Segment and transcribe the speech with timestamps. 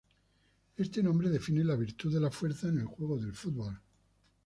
[0.77, 3.79] Este nombre define la virtud de la fuerza en el juego del fútbol.